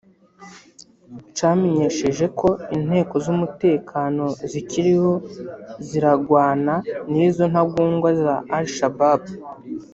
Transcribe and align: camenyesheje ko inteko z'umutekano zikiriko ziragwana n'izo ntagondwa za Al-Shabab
camenyesheje 1.37 2.25
ko 2.39 2.49
inteko 2.77 3.13
z'umutekano 3.23 4.25
zikiriko 4.51 5.13
ziragwana 5.87 6.73
n'izo 7.11 7.43
ntagondwa 7.51 8.09
za 8.23 8.35
Al-Shabab 8.57 9.21